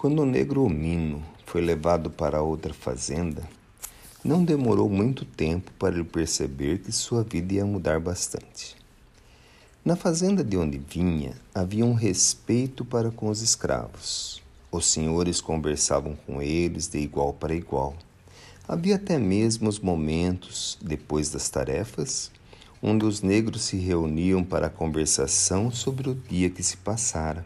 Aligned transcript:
Quando 0.00 0.22
o 0.22 0.24
negro 0.24 0.64
Omino 0.64 1.22
foi 1.44 1.60
levado 1.60 2.08
para 2.08 2.40
outra 2.40 2.72
fazenda, 2.72 3.46
não 4.24 4.42
demorou 4.42 4.88
muito 4.88 5.26
tempo 5.26 5.70
para 5.78 5.94
ele 5.94 6.04
perceber 6.04 6.78
que 6.78 6.90
sua 6.90 7.22
vida 7.22 7.52
ia 7.52 7.66
mudar 7.66 8.00
bastante. 8.00 8.74
Na 9.84 9.96
fazenda 9.96 10.42
de 10.42 10.56
onde 10.56 10.78
vinha, 10.78 11.34
havia 11.54 11.84
um 11.84 11.92
respeito 11.92 12.82
para 12.82 13.10
com 13.10 13.28
os 13.28 13.42
escravos. 13.42 14.42
Os 14.72 14.86
senhores 14.86 15.38
conversavam 15.38 16.16
com 16.26 16.40
eles 16.40 16.88
de 16.88 16.96
igual 16.96 17.34
para 17.34 17.54
igual. 17.54 17.94
Havia 18.66 18.96
até 18.96 19.18
mesmo 19.18 19.68
os 19.68 19.78
momentos, 19.78 20.78
depois 20.80 21.28
das 21.28 21.50
tarefas, 21.50 22.30
onde 22.82 23.04
os 23.04 23.20
negros 23.20 23.64
se 23.64 23.76
reuniam 23.76 24.42
para 24.42 24.70
conversação 24.70 25.70
sobre 25.70 26.08
o 26.08 26.14
dia 26.14 26.48
que 26.48 26.62
se 26.62 26.78
passara, 26.78 27.44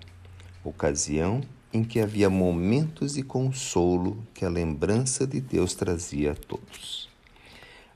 ocasião 0.63 1.43
em 1.75 1.83
que 1.83 1.99
havia 1.99 2.31
momentos 2.31 3.15
de 3.15 3.23
consolo 3.25 4.25
que 4.33 4.45
a 4.45 4.49
lembrança 4.49 5.27
de 5.27 5.41
Deus 5.41 5.75
trazia 5.75 6.31
a 6.31 6.35
todos. 6.37 7.09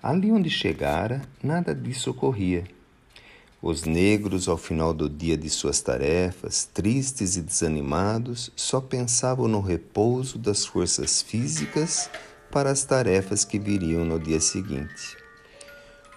Ali 0.02 0.32
onde 0.32 0.50
chegara, 0.50 1.22
nada 1.40 1.72
disso 1.72 2.10
ocorria. 2.10 2.64
Os 3.62 3.84
negros, 3.84 4.48
ao 4.48 4.56
final 4.56 4.92
do 4.92 5.08
dia 5.08 5.36
de 5.36 5.48
suas 5.48 5.80
tarefas, 5.80 6.64
tristes 6.64 7.36
e 7.36 7.42
desanimados, 7.42 8.52
só 8.56 8.80
pensavam 8.80 9.46
no 9.46 9.60
repouso 9.60 10.38
das 10.38 10.66
forças 10.66 11.22
físicas 11.22 12.10
para 12.50 12.70
as 12.70 12.84
tarefas 12.84 13.44
que 13.44 13.58
viriam 13.58 14.04
no 14.04 14.18
dia 14.18 14.40
seguinte. 14.40 15.16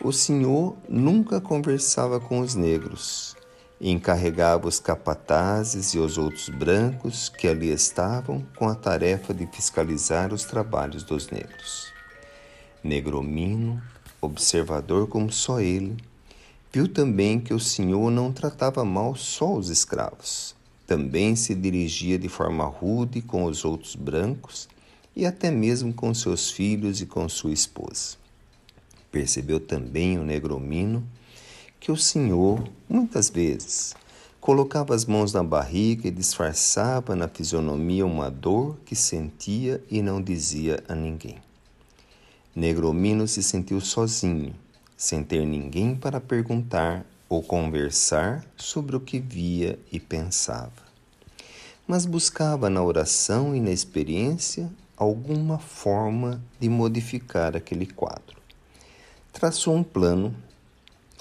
O 0.03 0.11
Senhor 0.11 0.75
nunca 0.89 1.39
conversava 1.39 2.19
com 2.19 2.39
os 2.39 2.55
negros, 2.55 3.35
encarregava 3.89 4.67
os 4.67 4.79
capatazes 4.79 5.95
e 5.95 5.97
os 5.97 6.15
outros 6.15 6.49
brancos 6.49 7.29
que 7.29 7.47
ali 7.47 7.69
estavam 7.69 8.45
com 8.55 8.69
a 8.69 8.75
tarefa 8.75 9.33
de 9.33 9.47
fiscalizar 9.47 10.31
os 10.31 10.43
trabalhos 10.43 11.03
dos 11.03 11.31
negros. 11.31 11.91
Negromino, 12.83 13.81
observador 14.21 15.07
como 15.07 15.31
só 15.31 15.59
ele, 15.59 15.97
viu 16.71 16.87
também 16.87 17.39
que 17.39 17.55
o 17.55 17.59
Senhor 17.59 18.11
não 18.11 18.31
tratava 18.31 18.85
mal 18.85 19.15
só 19.15 19.51
os 19.51 19.69
escravos. 19.69 20.55
Também 20.85 21.35
se 21.35 21.55
dirigia 21.55 22.19
de 22.19 22.29
forma 22.29 22.65
rude 22.65 23.21
com 23.21 23.45
os 23.45 23.65
outros 23.65 23.95
brancos 23.95 24.69
e 25.15 25.25
até 25.25 25.49
mesmo 25.49 25.91
com 25.91 26.13
seus 26.13 26.51
filhos 26.51 27.01
e 27.01 27.07
com 27.07 27.27
sua 27.27 27.51
esposa. 27.51 28.15
Percebeu 29.11 29.59
também 29.59 30.19
o 30.19 30.23
negromino 30.23 31.03
que 31.81 31.91
o 31.91 31.97
Senhor, 31.97 32.63
muitas 32.87 33.27
vezes, 33.27 33.95
colocava 34.39 34.93
as 34.93 35.03
mãos 35.03 35.33
na 35.33 35.43
barriga 35.43 36.07
e 36.07 36.11
disfarçava 36.11 37.15
na 37.15 37.27
fisionomia 37.27 38.05
uma 38.05 38.29
dor 38.29 38.77
que 38.85 38.95
sentia 38.95 39.83
e 39.89 39.99
não 39.99 40.21
dizia 40.21 40.83
a 40.87 40.93
ninguém. 40.93 41.37
Negromino 42.55 43.27
se 43.27 43.41
sentiu 43.41 43.81
sozinho, 43.81 44.53
sem 44.95 45.23
ter 45.23 45.43
ninguém 45.43 45.95
para 45.95 46.21
perguntar 46.21 47.03
ou 47.27 47.41
conversar 47.41 48.45
sobre 48.55 48.95
o 48.95 48.99
que 48.99 49.19
via 49.19 49.79
e 49.91 49.99
pensava. 49.99 50.83
Mas 51.87 52.05
buscava 52.05 52.69
na 52.69 52.83
oração 52.83 53.55
e 53.55 53.59
na 53.59 53.71
experiência 53.71 54.71
alguma 54.95 55.57
forma 55.57 56.43
de 56.59 56.69
modificar 56.69 57.57
aquele 57.57 57.87
quadro. 57.87 58.37
Traçou 59.33 59.75
um 59.75 59.83
plano 59.83 60.35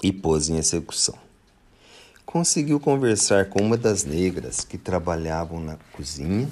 e 0.01 0.11
pôs 0.11 0.49
em 0.49 0.57
execução. 0.57 1.17
Conseguiu 2.25 2.79
conversar 2.79 3.49
com 3.49 3.61
uma 3.61 3.77
das 3.77 4.03
negras 4.03 4.63
que 4.63 4.77
trabalhavam 4.77 5.59
na 5.59 5.77
cozinha 5.91 6.49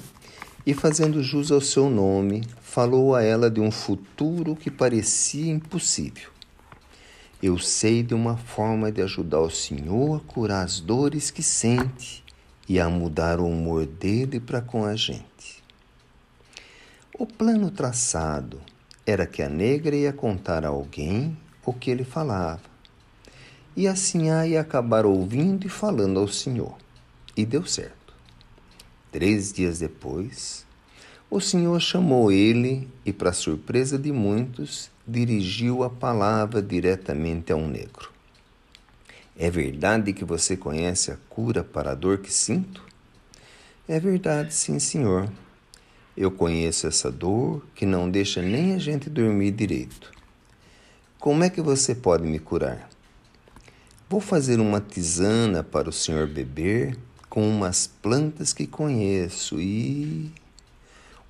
e, 0.66 0.74
fazendo 0.74 1.22
jus 1.22 1.50
ao 1.50 1.60
seu 1.60 1.88
nome, 1.88 2.44
falou 2.60 3.14
a 3.14 3.22
ela 3.22 3.50
de 3.50 3.60
um 3.60 3.70
futuro 3.70 4.54
que 4.54 4.70
parecia 4.70 5.50
impossível. 5.50 6.30
Eu 7.42 7.58
sei 7.58 8.02
de 8.02 8.12
uma 8.12 8.36
forma 8.36 8.92
de 8.92 9.00
ajudar 9.00 9.40
o 9.40 9.50
Senhor 9.50 10.16
a 10.16 10.32
curar 10.32 10.64
as 10.64 10.78
dores 10.78 11.30
que 11.30 11.42
sente 11.42 12.22
e 12.68 12.78
a 12.78 12.88
mudar 12.90 13.40
o 13.40 13.48
humor 13.48 13.86
dele 13.86 14.38
para 14.38 14.60
com 14.60 14.84
a 14.84 14.94
gente. 14.94 15.64
O 17.18 17.26
plano 17.26 17.70
traçado 17.70 18.60
era 19.06 19.26
que 19.26 19.42
a 19.42 19.48
negra 19.48 19.96
ia 19.96 20.12
contar 20.12 20.64
a 20.66 20.68
alguém 20.68 21.36
o 21.64 21.72
que 21.72 21.90
ele 21.90 22.04
falava 22.04 22.69
e 23.76 23.86
assim 23.86 24.26
ia 24.26 24.60
acabar 24.60 25.06
ouvindo 25.06 25.66
e 25.66 25.70
falando 25.70 26.18
ao 26.18 26.28
Senhor. 26.28 26.76
E 27.36 27.46
deu 27.46 27.64
certo. 27.64 28.14
Três 29.12 29.52
dias 29.52 29.78
depois, 29.78 30.64
o 31.30 31.40
Senhor 31.40 31.80
chamou 31.80 32.32
ele 32.32 32.88
e, 33.04 33.12
para 33.12 33.32
surpresa 33.32 33.98
de 33.98 34.12
muitos, 34.12 34.90
dirigiu 35.06 35.82
a 35.82 35.90
palavra 35.90 36.60
diretamente 36.60 37.52
a 37.52 37.56
um 37.56 37.68
negro. 37.68 38.10
É 39.36 39.50
verdade 39.50 40.12
que 40.12 40.24
você 40.24 40.56
conhece 40.56 41.10
a 41.10 41.16
cura 41.28 41.64
para 41.64 41.92
a 41.92 41.94
dor 41.94 42.18
que 42.18 42.32
sinto? 42.32 42.84
É 43.88 43.98
verdade, 43.98 44.52
sim, 44.52 44.78
senhor. 44.78 45.30
Eu 46.16 46.30
conheço 46.30 46.86
essa 46.86 47.10
dor 47.10 47.64
que 47.74 47.86
não 47.86 48.10
deixa 48.10 48.42
nem 48.42 48.74
a 48.74 48.78
gente 48.78 49.08
dormir 49.08 49.52
direito. 49.52 50.12
Como 51.18 51.42
é 51.42 51.50
que 51.50 51.62
você 51.62 51.94
pode 51.94 52.26
me 52.26 52.38
curar? 52.38 52.88
Vou 54.10 54.20
fazer 54.20 54.58
uma 54.58 54.80
tisana 54.80 55.62
para 55.62 55.88
o 55.88 55.92
senhor 55.92 56.26
beber 56.26 56.98
com 57.28 57.48
umas 57.48 57.86
plantas 57.86 58.52
que 58.52 58.66
conheço 58.66 59.60
e. 59.60 60.32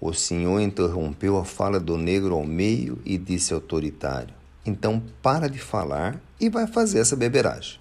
O 0.01 0.15
senhor 0.15 0.59
interrompeu 0.61 1.37
a 1.37 1.45
fala 1.45 1.79
do 1.79 1.99
negro 1.99 2.35
ao 2.35 2.47
meio 2.47 2.99
e 3.05 3.19
disse 3.19 3.53
autoritário: 3.53 4.33
Então 4.65 5.03
para 5.21 5.47
de 5.47 5.59
falar 5.59 6.19
e 6.41 6.49
vai 6.49 6.67
fazer 6.67 7.01
essa 7.01 7.15
beberagem. 7.15 7.79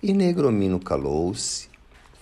E 0.00 0.12
Negromino 0.12 0.78
calou-se, 0.78 1.68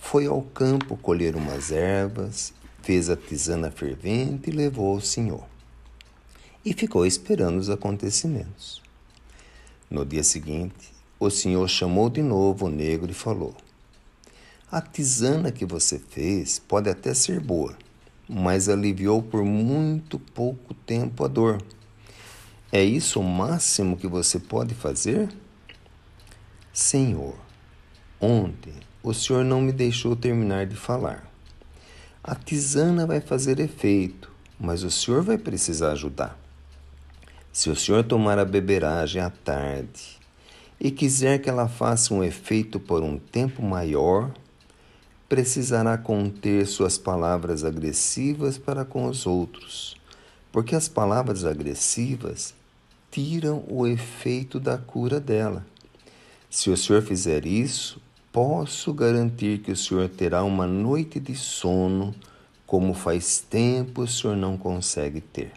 foi 0.00 0.24
ao 0.24 0.40
campo 0.40 0.96
colher 0.96 1.36
umas 1.36 1.70
ervas, 1.70 2.54
fez 2.80 3.10
a 3.10 3.16
tisana 3.16 3.70
fervente 3.70 4.48
e 4.48 4.54
levou 4.54 4.94
ao 4.94 5.02
senhor. 5.02 5.44
E 6.64 6.72
ficou 6.72 7.04
esperando 7.04 7.58
os 7.58 7.68
acontecimentos. 7.68 8.80
No 9.90 10.06
dia 10.06 10.24
seguinte, 10.24 10.91
o 11.24 11.30
senhor 11.30 11.68
chamou 11.68 12.10
de 12.10 12.20
novo 12.20 12.66
o 12.66 12.70
negro 12.70 13.10
e 13.10 13.14
falou: 13.14 13.54
A 14.70 14.80
tisana 14.80 15.52
que 15.52 15.64
você 15.64 15.98
fez 15.98 16.58
pode 16.58 16.90
até 16.90 17.14
ser 17.14 17.38
boa, 17.38 17.76
mas 18.28 18.68
aliviou 18.68 19.22
por 19.22 19.44
muito 19.44 20.18
pouco 20.18 20.74
tempo 20.74 21.24
a 21.24 21.28
dor. 21.28 21.62
É 22.72 22.82
isso 22.82 23.20
o 23.20 23.24
máximo 23.24 23.96
que 23.96 24.08
você 24.08 24.38
pode 24.38 24.74
fazer? 24.74 25.28
Senhor, 26.72 27.36
ontem 28.20 28.74
o 29.02 29.12
senhor 29.12 29.44
não 29.44 29.60
me 29.60 29.72
deixou 29.72 30.16
terminar 30.16 30.66
de 30.66 30.74
falar. 30.74 31.30
A 32.24 32.34
tisana 32.34 33.06
vai 33.06 33.20
fazer 33.20 33.60
efeito, 33.60 34.32
mas 34.58 34.82
o 34.82 34.90
senhor 34.90 35.22
vai 35.22 35.36
precisar 35.36 35.92
ajudar. 35.92 36.38
Se 37.52 37.68
o 37.68 37.76
senhor 37.76 38.02
tomar 38.04 38.38
a 38.38 38.44
beberagem 38.44 39.20
à 39.20 39.28
tarde 39.28 40.21
e 40.84 40.90
quiser 40.90 41.38
que 41.38 41.48
ela 41.48 41.68
faça 41.68 42.12
um 42.12 42.24
efeito 42.24 42.80
por 42.80 43.04
um 43.04 43.16
tempo 43.16 43.62
maior, 43.62 44.34
precisará 45.28 45.96
conter 45.96 46.66
suas 46.66 46.98
palavras 46.98 47.62
agressivas 47.62 48.58
para 48.58 48.84
com 48.84 49.06
os 49.06 49.24
outros, 49.24 49.96
porque 50.50 50.74
as 50.74 50.88
palavras 50.88 51.44
agressivas 51.44 52.52
tiram 53.12 53.62
o 53.68 53.86
efeito 53.86 54.58
da 54.58 54.76
cura 54.76 55.20
dela. 55.20 55.64
Se 56.50 56.68
o 56.68 56.76
senhor 56.76 57.00
fizer 57.00 57.46
isso, 57.46 58.02
posso 58.32 58.92
garantir 58.92 59.60
que 59.60 59.70
o 59.70 59.76
senhor 59.76 60.08
terá 60.08 60.42
uma 60.42 60.66
noite 60.66 61.20
de 61.20 61.36
sono 61.36 62.12
como 62.66 62.92
faz 62.92 63.38
tempo 63.38 64.02
o 64.02 64.08
senhor 64.08 64.36
não 64.36 64.58
consegue 64.58 65.20
ter. 65.20 65.52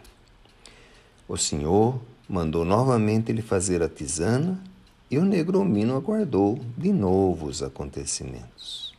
O 1.26 1.36
senhor 1.36 2.00
mandou 2.28 2.64
novamente 2.64 3.32
ele 3.32 3.42
fazer 3.42 3.82
a 3.82 3.88
tisana 3.88 4.62
e 5.10 5.18
o 5.18 5.24
negromino 5.24 5.96
aguardou 5.96 6.58
de 6.76 6.92
novo 6.92 7.46
os 7.46 7.62
acontecimentos. 7.62 8.94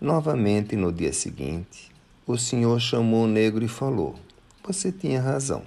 Novamente, 0.00 0.76
no 0.76 0.92
dia 0.92 1.12
seguinte, 1.12 1.90
o 2.26 2.36
senhor 2.36 2.80
chamou 2.80 3.24
o 3.24 3.28
negro 3.28 3.64
e 3.64 3.68
falou: 3.68 4.16
Você 4.66 4.90
tinha 4.90 5.20
razão. 5.20 5.62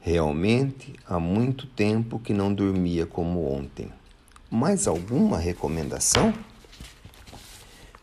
Realmente 0.00 0.94
há 1.06 1.20
muito 1.20 1.66
tempo 1.66 2.18
que 2.18 2.32
não 2.32 2.52
dormia 2.52 3.04
como 3.04 3.52
ontem. 3.52 3.92
Mais 4.50 4.86
alguma 4.86 5.36
recomendação? 5.36 6.32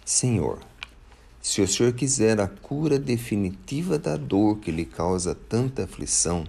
Senhor, 0.04 0.60
se 1.42 1.62
o 1.62 1.68
senhor 1.68 1.94
quiser 1.94 2.40
a 2.40 2.48
cura 2.48 3.00
definitiva 3.00 3.98
da 3.98 4.18
dor 4.18 4.60
que 4.60 4.72
lhe 4.72 4.86
causa 4.86 5.34
tanta 5.34 5.86
aflição, 5.86 6.44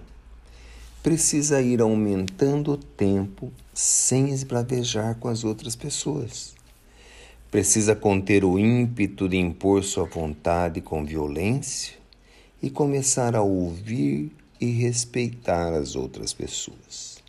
precisa 1.07 1.61
ir 1.61 1.79
aumentando 1.79 2.73
o 2.73 2.77
tempo 2.77 3.49
sem 3.73 4.29
esbravejar 4.29 5.15
com 5.15 5.29
as 5.29 5.45
outras 5.45 5.73
pessoas. 5.73 6.53
Precisa 7.49 7.95
conter 7.95 8.43
o 8.43 8.59
ímpeto 8.59 9.29
de 9.29 9.37
impor 9.37 9.85
sua 9.85 10.03
vontade 10.03 10.81
com 10.81 11.05
violência 11.05 11.93
e 12.61 12.69
começar 12.69 13.37
a 13.37 13.41
ouvir 13.41 14.33
e 14.59 14.65
respeitar 14.65 15.73
as 15.73 15.95
outras 15.95 16.33
pessoas, 16.33 17.23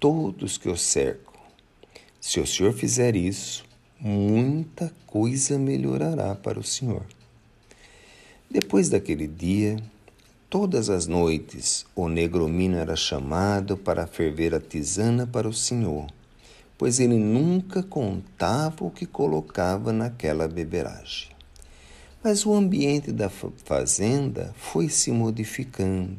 todos 0.00 0.58
que 0.58 0.68
o 0.68 0.76
cercam. 0.76 1.32
Se 2.20 2.40
o 2.40 2.46
Senhor 2.46 2.72
fizer 2.72 3.14
isso, 3.14 3.64
muita 4.00 4.92
coisa 5.06 5.56
melhorará 5.56 6.34
para 6.34 6.58
o 6.58 6.64
Senhor. 6.64 7.06
Depois 8.50 8.88
daquele 8.88 9.28
dia, 9.28 9.76
todas 10.52 10.90
as 10.90 11.06
noites 11.06 11.86
o 11.96 12.10
negromino 12.10 12.76
era 12.76 12.94
chamado 12.94 13.74
para 13.74 14.06
ferver 14.06 14.54
a 14.54 14.60
tisana 14.60 15.26
para 15.26 15.48
o 15.48 15.52
Senhor, 15.52 16.06
pois 16.76 17.00
ele 17.00 17.16
nunca 17.16 17.82
contava 17.82 18.84
o 18.84 18.90
que 18.90 19.06
colocava 19.06 19.94
naquela 19.94 20.46
beberagem. 20.46 21.30
Mas 22.22 22.44
o 22.44 22.52
ambiente 22.52 23.10
da 23.10 23.30
fazenda 23.30 24.52
foi 24.54 24.90
se 24.90 25.10
modificando. 25.10 26.18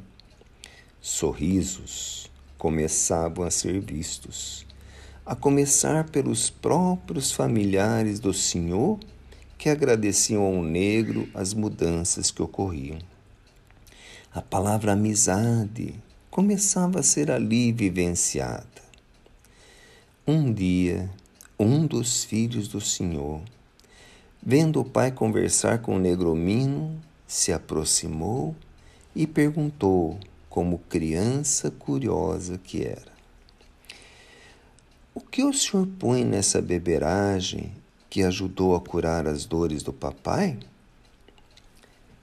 Sorrisos 1.00 2.28
começavam 2.58 3.46
a 3.46 3.52
ser 3.52 3.80
vistos, 3.82 4.66
a 5.24 5.36
começar 5.36 6.10
pelos 6.10 6.50
próprios 6.50 7.32
familiares 7.32 8.20
do 8.20 8.34
Senhor 8.34 8.98
que 9.60 9.70
agradeciam 9.70 10.42
ao 10.42 10.64
negro 10.64 11.30
as 11.36 11.54
mudanças 11.54 12.32
que 12.32 12.42
ocorriam. 12.42 13.13
A 14.36 14.42
palavra 14.42 14.94
amizade 14.94 15.94
começava 16.32 17.02
a 17.02 17.04
ser 17.04 17.30
ali 17.30 17.72
vivenciada. 17.72 18.66
Um 20.26 20.52
dia, 20.52 21.08
um 21.60 21.86
dos 21.86 22.24
filhos 22.24 22.68
do 22.68 22.82
Senhor, 22.82 23.42
vendo 24.42 24.82
o 24.82 24.86
pai 24.86 25.12
conversar 25.12 25.84
com 25.84 25.98
o 25.98 26.00
negromino, 26.00 27.00
se 27.28 27.54
aproximou 27.54 28.56
e 29.16 29.28
perguntou, 29.28 30.20
como 30.50 30.80
criança 30.90 31.70
curiosa 31.70 32.58
que 32.58 32.84
era: 32.84 33.14
O 35.14 35.22
que 35.22 35.44
o 35.44 35.54
senhor 35.54 35.88
põe 36.00 36.26
nessa 36.26 36.60
beberagem 36.60 37.72
que 38.10 38.24
ajudou 38.24 38.76
a 38.76 38.82
curar 38.82 39.28
as 39.28 39.46
dores 39.46 39.84
do 39.84 39.94
papai? 39.94 40.58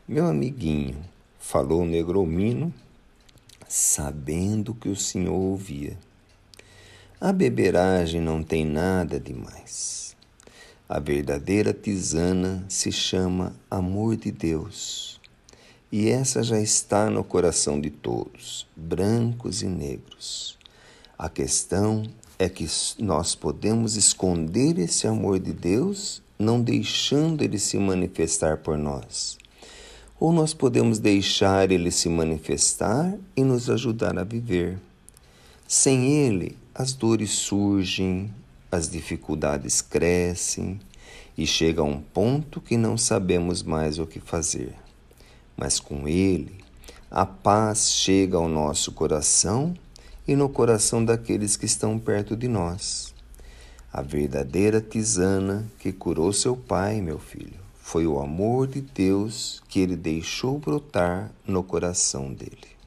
Meu 0.08 0.26
amiguinho, 0.26 0.98
falou 1.40 1.82
o 1.82 1.86
negromino, 1.86 2.72
sabendo 3.66 4.74
que 4.74 4.88
o 4.88 4.94
senhor 4.94 5.34
ouvia. 5.34 5.98
A 7.18 7.32
beberagem 7.32 8.20
não 8.20 8.42
tem 8.42 8.64
nada 8.64 9.18
demais. 9.18 10.14
A 10.88 11.00
verdadeira 11.00 11.72
tisana 11.72 12.64
se 12.68 12.92
chama 12.92 13.54
amor 13.70 14.16
de 14.16 14.30
Deus. 14.30 15.20
E 15.90 16.08
essa 16.08 16.42
já 16.42 16.60
está 16.60 17.10
no 17.10 17.24
coração 17.24 17.80
de 17.80 17.90
todos, 17.90 18.66
brancos 18.76 19.62
e 19.62 19.66
negros. 19.66 20.58
A 21.18 21.28
questão 21.28 22.04
é 22.38 22.48
que 22.48 22.66
nós 22.98 23.34
podemos 23.34 23.96
esconder 23.96 24.78
esse 24.78 25.06
amor 25.06 25.38
de 25.38 25.52
Deus, 25.52 26.22
não 26.38 26.60
deixando 26.60 27.42
ele 27.42 27.58
se 27.58 27.78
manifestar 27.78 28.58
por 28.58 28.78
nós. 28.78 29.39
Ou 30.20 30.32
nós 30.32 30.52
podemos 30.52 30.98
deixar 30.98 31.72
ele 31.72 31.90
se 31.90 32.06
manifestar 32.10 33.16
e 33.34 33.42
nos 33.42 33.70
ajudar 33.70 34.18
a 34.18 34.22
viver. 34.22 34.78
Sem 35.66 36.12
ele, 36.12 36.58
as 36.74 36.92
dores 36.92 37.30
surgem, 37.30 38.30
as 38.70 38.90
dificuldades 38.90 39.80
crescem 39.80 40.78
e 41.38 41.46
chega 41.46 41.80
a 41.80 41.84
um 41.84 42.02
ponto 42.02 42.60
que 42.60 42.76
não 42.76 42.98
sabemos 42.98 43.62
mais 43.62 43.98
o 43.98 44.06
que 44.06 44.20
fazer. 44.20 44.74
Mas 45.56 45.80
com 45.80 46.06
ele, 46.06 46.62
a 47.10 47.24
paz 47.24 47.90
chega 47.90 48.36
ao 48.36 48.46
nosso 48.46 48.92
coração 48.92 49.72
e 50.28 50.36
no 50.36 50.50
coração 50.50 51.02
daqueles 51.02 51.56
que 51.56 51.64
estão 51.64 51.98
perto 51.98 52.36
de 52.36 52.46
nós. 52.46 53.14
A 53.90 54.02
verdadeira 54.02 54.82
tisana 54.82 55.66
que 55.78 55.92
curou 55.92 56.30
seu 56.30 56.54
pai, 56.54 57.00
meu 57.00 57.18
filho, 57.18 57.59
foi 57.90 58.06
o 58.06 58.20
amor 58.20 58.68
de 58.68 58.80
Deus 58.80 59.60
que 59.68 59.80
ele 59.80 59.96
deixou 59.96 60.60
brotar 60.60 61.32
no 61.44 61.64
coração 61.64 62.32
dele. 62.32 62.79